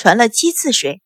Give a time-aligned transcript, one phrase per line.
[0.00, 1.02] 传了七次水。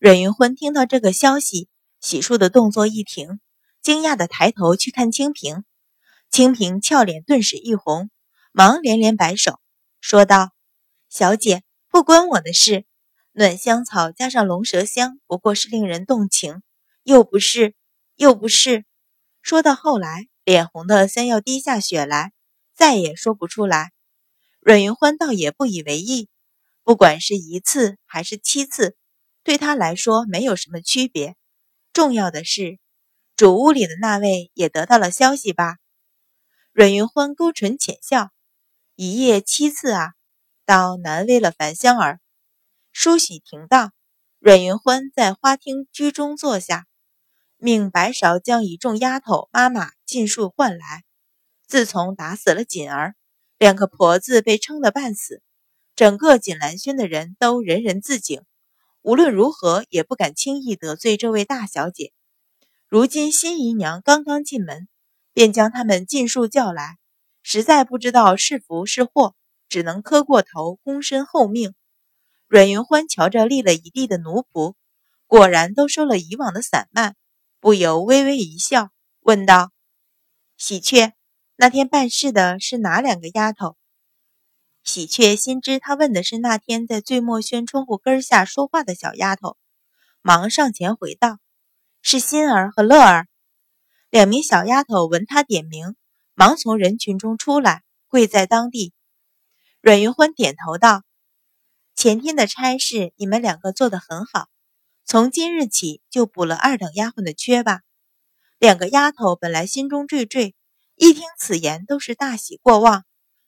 [0.00, 1.68] 阮云欢听到这个消息，
[2.00, 3.38] 洗漱的动作一停，
[3.80, 5.62] 惊讶的抬头去看清平。
[6.28, 8.10] 清平俏脸顿时一红，
[8.50, 9.60] 忙连连摆手，
[10.00, 10.50] 说道
[11.08, 12.84] ：“小姐，不关我的事。
[13.30, 16.64] 暖香草加上龙舌香，不过是令人动情，
[17.04, 17.76] 又不是，
[18.16, 18.84] 又不是。”
[19.40, 22.32] 说到后来，脸红的像要滴下血来，
[22.74, 23.92] 再也说不出来。
[24.58, 26.28] 阮云欢倒也不以为意，
[26.84, 28.96] 不管是一次还是七次。
[29.44, 31.34] 对他来说没有什么区别，
[31.92, 32.78] 重要的是，
[33.34, 35.78] 主屋里的那位也得到了消息吧？
[36.72, 38.30] 阮云欢勾唇浅笑，
[38.94, 40.12] 一夜七次啊，
[40.64, 42.20] 倒难为了樊香儿。
[42.92, 43.92] 梳洗停当，
[44.38, 46.86] 阮云欢在花厅居中坐下，
[47.56, 51.02] 命白芍将一众丫头妈妈尽数唤来。
[51.66, 53.16] 自从打死了锦儿，
[53.58, 55.42] 两个婆子被撑得半死，
[56.02, 58.42] 整个锦兰轩的人都人人自警。
[59.02, 62.12] 无论如何也不敢轻易得罪这位大小姐。
[62.88, 64.88] 如今新姨娘刚刚进门，
[65.32, 66.98] 便将他们尽数叫来，
[67.44, 69.36] 实在不知道是福是祸，
[69.68, 71.72] 只能磕过头，躬身候命。
[72.48, 74.74] 阮云欢瞧着立了一地的奴仆，
[75.28, 77.14] 果然都收了以往的散漫，
[77.60, 79.70] 不由微微一笑，问道
[80.58, 81.12] ：“喜鹊，
[81.54, 83.76] 那天办事的是哪两个丫头？”
[84.84, 89.56] 喜鹊心知他问的是那天在醉墨轩窗户根下说话的小丫头，
[90.22, 91.38] 忙上前回道
[92.02, 93.28] ：“是心儿和乐儿。”
[94.10, 95.94] 两名小丫头闻他点名，
[96.34, 98.92] 忙从人群中出来，跪在当地。
[99.80, 101.04] 阮云欢点头道
[101.94, 104.48] ：“前天的差事你们两个做得很好，
[105.04, 107.82] 从今日起就补了二等丫鬟的缺吧。”
[108.58, 110.54] 两个丫头本来心中惴惴，
[110.96, 113.04] 一听此言，都是大喜过望。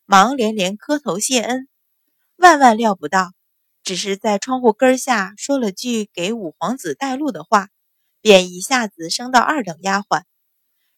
[0.07, 1.67] 忙连连磕头谢恩，
[2.37, 3.33] 万万料不到，
[3.83, 7.69] 只是在窗户根下说了句给五皇子带路的话，
[8.21, 10.25] 便一下子升到二等丫鬟。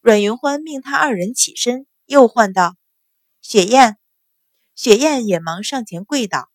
[0.00, 2.74] 阮云欢命他二人起身，又唤道
[3.40, 3.96] ：“雪雁。”
[4.74, 6.50] 雪雁也忙上前跪倒。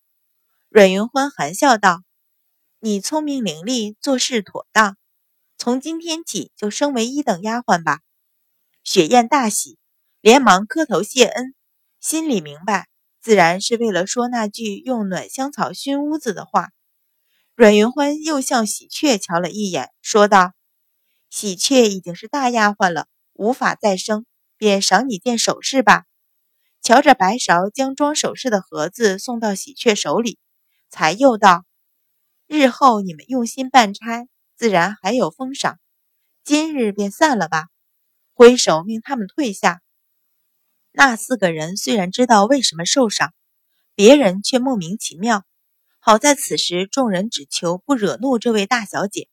[0.68, 2.02] 阮云欢含笑道
[2.80, 4.98] ：“你聪明伶俐，做事妥当，
[5.56, 8.00] 从今天起就升为一等丫鬟吧。”
[8.84, 9.78] 雪雁大喜，
[10.20, 11.54] 连忙磕头谢恩。
[12.02, 12.88] 心里明白，
[13.20, 16.70] 自然是为了说那句用暖香草熏屋子的话。
[17.54, 20.52] 阮云欢又向喜鹊瞧了一眼，说道
[21.30, 24.26] ：“喜鹊已经是大丫鬟了，无法再生，
[24.56, 26.06] 便赏你件首饰吧。”
[26.82, 30.40] 瞧着白芍将装首饰的盒子送到喜鹊手里，
[30.90, 31.64] 才又道
[32.48, 34.26] ：“日后你们用心办差，
[34.56, 35.78] 自然还有封赏。
[36.42, 37.68] 今日便散了吧。”
[38.34, 39.80] 挥手命他们退下。
[41.04, 43.34] 那四个人虽然知道为什么受伤，
[43.96, 45.44] 别人却莫名其妙。
[45.98, 49.28] 好在此时众人只求不惹怒这位大小姐，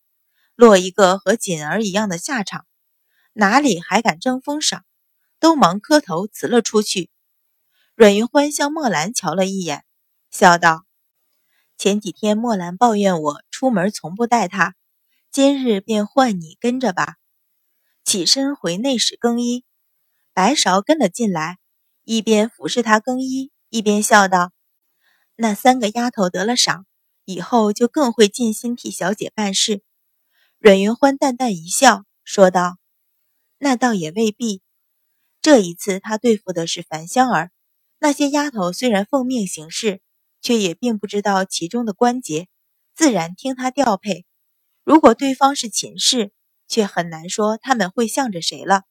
[0.56, 2.66] 落一个和锦儿一样的下场，
[3.34, 4.84] 哪里还敢争封赏？
[5.40, 7.12] 都忙磕头辞了出去。
[7.94, 9.86] 阮云欢向墨兰瞧了一眼，
[10.32, 10.88] 笑道
[11.78, 14.74] ：“前几天墨兰抱怨我出门从不带她，
[15.32, 17.18] 今日便换你跟着吧。”
[18.04, 19.66] 起身回内室更衣。
[20.40, 21.58] 白芍跟了进来，
[22.06, 24.54] 一边服侍他更衣，一边笑道
[25.36, 26.86] ：“那三个丫头得了赏，
[27.26, 29.84] 以后就更会尽心替小姐办事。”
[30.58, 32.78] 阮云欢淡淡一笑，说道
[33.60, 34.62] ：“那倒也未必。
[35.42, 37.52] 这一次他对付的是樊香儿，
[38.00, 40.00] 那些丫头虽然奉命行事，
[40.40, 42.48] 却也并不知道其中的关节，
[42.96, 44.26] 自然听他调配。
[44.86, 46.32] 如果对方是秦氏，
[46.70, 48.84] 却很难说他们会向着谁了。”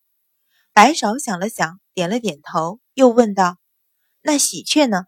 [0.79, 3.59] 白芍想了想，点了点头，又问道
[4.23, 5.07] ：“那喜鹊呢？”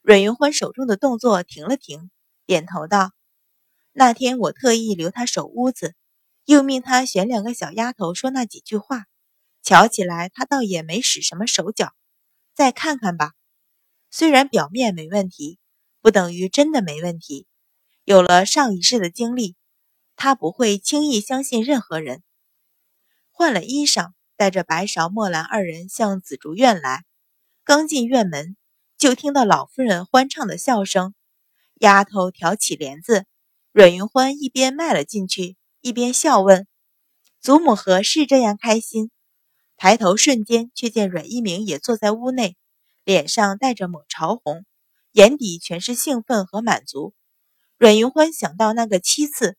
[0.00, 2.12] 阮云欢手中的动作停了停，
[2.46, 3.10] 点头道
[3.90, 5.96] ：“那天我特意留他守屋子，
[6.44, 9.06] 又命他选两个小丫头说那几句话。
[9.60, 11.92] 瞧起来他倒也没使什么手脚。
[12.54, 13.32] 再看看吧，
[14.12, 15.58] 虽然表面没问题，
[16.00, 17.48] 不等于真的没问题。
[18.04, 19.56] 有了上一世的经历，
[20.14, 22.22] 他不会轻易相信任何人。”
[23.34, 24.12] 换了衣裳。
[24.36, 27.04] 带着白芍、墨兰二人向紫竹院来，
[27.64, 28.56] 刚进院门，
[28.98, 31.14] 就听到老夫人欢畅的笑声。
[31.76, 33.26] 丫头挑起帘子，
[33.72, 36.66] 阮云欢一边迈了进去，一边笑问
[37.40, 39.10] ：“祖母何事这样开心？”
[39.76, 42.56] 抬头瞬间，却见阮一鸣也坐在屋内，
[43.04, 44.64] 脸上带着抹潮红，
[45.12, 47.14] 眼底全是兴奋和满足。
[47.76, 49.58] 阮云欢想到那个七次，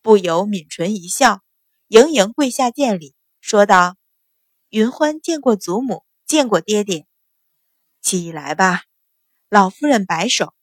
[0.00, 1.42] 不由抿唇一笑，
[1.86, 3.96] 盈盈跪下见礼，说道。
[4.74, 7.06] 云欢见过祖母，见过爹爹，
[8.00, 8.84] 起来吧。
[9.50, 10.54] 老夫人摆手。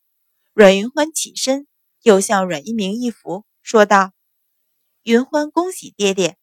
[0.53, 1.67] 阮云欢起身，
[2.01, 4.13] 又向阮一鸣一扶，说道
[5.06, 6.39] ：“云欢恭喜爹爹。”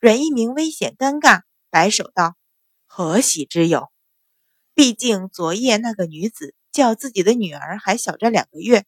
[0.00, 2.36] 阮一鸣危险尴尬，摆手道
[2.84, 3.90] ：“何喜之有？
[4.74, 8.84] 毕竟昨夜那个女子叫自己的女儿还小着两个月。”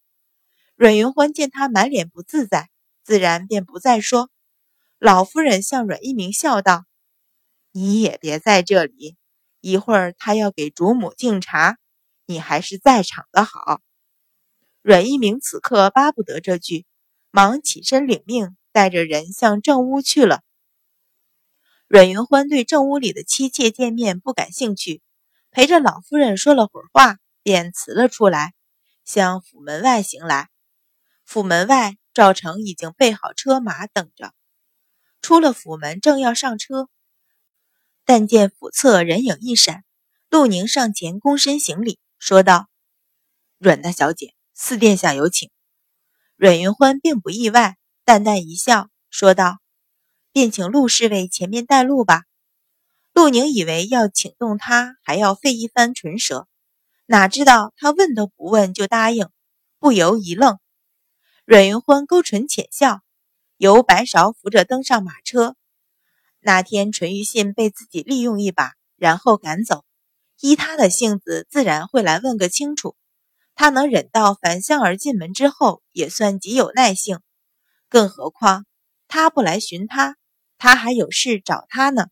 [0.77, 2.69] 阮云欢见他满脸不自在，
[3.03, 4.29] 自然便不再说。
[4.99, 6.85] 老夫人向阮一鸣笑道
[7.77, 9.17] ：“你也别在这里，
[9.61, 11.77] 一会儿他要给主母敬茶，
[12.25, 13.83] 你还是在场的好。”
[14.81, 16.87] 阮一鸣此刻巴不得这句，
[17.33, 20.43] 忙起身领命，带着人向正屋去了。
[21.89, 25.03] 阮云欢对正屋里的妻妾见面不感兴趣，
[25.51, 28.55] 陪着老夫人说了会儿话，便辞了出来，
[29.05, 30.49] 向府门外行来。
[31.25, 34.33] 府门外，赵成已经备好车马等着。
[35.23, 36.89] 出了府门，正要上车，
[38.05, 39.85] 但见府侧人影一闪，
[40.29, 42.69] 陆宁上前躬身行礼，说道
[43.59, 45.51] ：“阮大小姐，四殿下有请。”
[46.37, 49.59] 阮云欢并不意外，淡淡一笑，说道
[50.33, 52.25] ：“便请陆侍卫前面带路吧。”
[53.15, 56.49] 陆宁以为要请动他，还要费一番唇舌，
[57.07, 59.29] 哪知道他问都不问就答应，
[59.79, 60.59] 不由一愣。
[61.45, 63.01] 阮云欢勾唇浅笑。
[63.57, 65.55] 由白芍扶着登上马车。
[66.47, 69.83] 那天淳于信被自己利用一把，然后赶走。
[70.43, 72.97] 依他的性子，自然会来问个清楚。
[73.55, 77.21] 他能忍到樊香儿进门之后，也算极有耐性。
[77.89, 78.67] 更何况
[79.09, 80.17] 他不来寻他，
[80.59, 82.09] 他还有事找他呢。